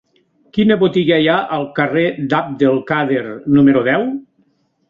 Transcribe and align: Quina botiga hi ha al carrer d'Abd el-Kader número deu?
Quina 0.57 0.77
botiga 0.83 1.19
hi 1.25 1.29
ha 1.33 1.35
al 1.59 1.67
carrer 1.81 2.07
d'Abd 2.33 2.65
el-Kader 2.71 3.23
número 3.59 3.89
deu? 3.93 4.11